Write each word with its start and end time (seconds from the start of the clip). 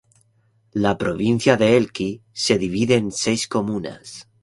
La 0.83 0.93
provincia 1.03 1.57
de 1.57 1.69
Elqui 1.77 2.09
se 2.47 2.57
divide 2.67 3.01
en 3.05 3.15
seis 3.23 3.47
comunas. 3.59 4.21